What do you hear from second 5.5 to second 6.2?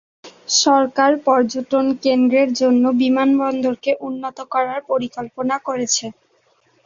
করেছে।